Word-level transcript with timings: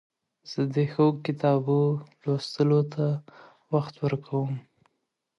زه 0.51 0.61
د 0.75 0.77
ښو 0.91 1.07
کتابو 1.25 1.79
لوستلو 2.21 2.81
ته 2.93 3.05
وخت 3.73 3.93
ورکوم. 4.03 4.51